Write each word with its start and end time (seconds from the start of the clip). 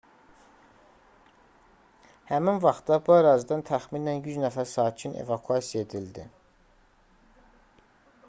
həmin 2.29 2.61
vaxtda 2.63 2.97
bu 3.09 3.13
ərazidən 3.17 3.61
təxminən 3.69 4.23
100 4.29 4.41
nəfər 4.45 4.67
sakin 4.71 5.15
evakuasiya 5.25 5.83
edildi 5.87 6.27